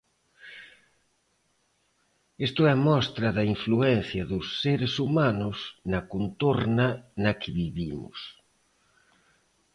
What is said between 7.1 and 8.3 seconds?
na que vivimos.